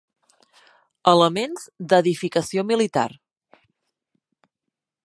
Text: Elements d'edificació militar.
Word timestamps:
Elements 1.11 1.67
d'edificació 1.93 2.65
militar. 2.71 3.07